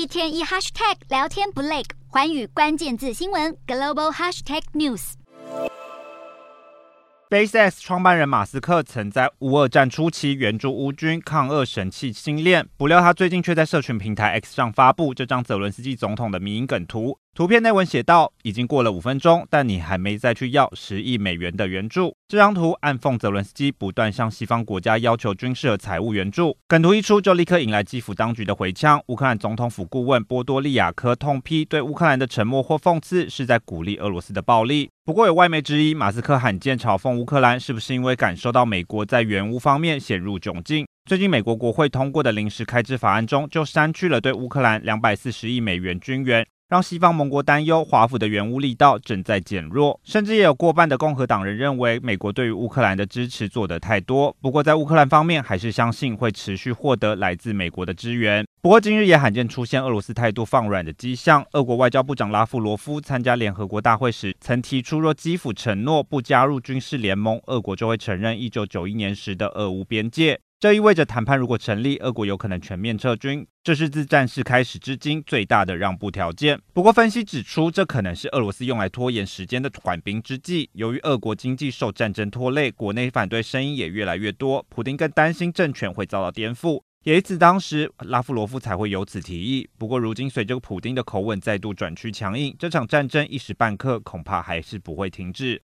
[0.00, 5.12] 一天一 hashtag 聊天不累，环宇关键字新闻 global hashtag news。
[7.28, 17.18] SpaceX 创办人马斯克曾在乌俄战初期援助乌军抗俄神器星链，不料他最近却在社群平台 X 上发布这张泽伦斯基总统的迷因梗图。
[17.40, 26.54] 图片内文写道：“已经过了五分钟，但你还没再去要十亿美元的援助。”这张图暗讽泽伦斯基不断向西方国家要求军事和财务援助。
[26.68, 29.02] 梗图一出，就立刻引来基辅当局的回呛。
[29.06, 34.90] 乌克兰总统府顾问波多利亚科痛批，对乌克兰的沉默或讽刺是在鼓励俄罗斯的暴力。
[35.06, 40.86] 不过有外媒质疑，马斯克罕见嘲讽乌克兰，是不是因为感受到美国在援乌方面陷入窘境？
[41.08, 46.46] 最近美国国会通过的临时开支法案中，就删去了对乌克兰两百四十亿美元军援。
[46.70, 54.32] 让西方盟国担忧，华府的援乌力道正在减弱，甚至也有过半的共和党人认为，美国对于乌克兰的支持做得太多。
[54.40, 58.46] 不过，在乌克兰方面，还是相信会持续获得来自美国的支援。
[58.62, 61.44] 不过，今日也罕见出现俄罗斯态度放软的迹象。
[61.54, 70.38] 俄国外交部长拉夫罗夫参加联合国大会时，曾提出，若基辅承诺不加入军事联盟，俄国就会承认1991年时的俄乌边界。
[70.60, 76.60] 这意味着谈判如果成立，俄国有可能全面撤军，这是自战事开始至今最大的让步条件。
[76.74, 80.68] 不过，分析指出，这可能是俄罗斯用来拖延时间的缓兵之计。
[80.74, 86.82] 由于俄国经济受战争拖累，国内反对声音也越来越多，普丁更担心政权会遭到颠覆。
[87.04, 89.66] 也因此，当时拉夫罗夫才会有此提议。
[89.78, 95.58] 不过，如今随着普丁的口吻再度转趋强硬，这场战争一时半刻恐怕还是不会停止。